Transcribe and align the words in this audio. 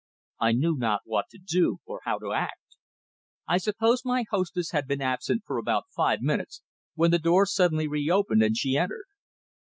I 0.39 0.53
knew 0.53 0.77
not 0.79 1.03
what 1.05 1.25
to 1.29 1.37
do, 1.37 1.77
or 1.85 1.99
how 2.05 2.17
to 2.17 2.33
act. 2.33 2.55
I 3.47 3.59
suppose 3.59 4.01
my 4.03 4.25
hostess 4.31 4.71
had 4.71 4.87
been 4.87 4.99
absent 5.03 5.43
for 5.45 5.59
about 5.59 5.85
five 5.95 6.23
minutes 6.23 6.63
when 6.95 7.11
the 7.11 7.19
door 7.19 7.45
suddenly 7.45 7.87
re 7.87 8.09
opened, 8.09 8.41
and 8.41 8.57
she 8.57 8.75
entered. 8.77 9.05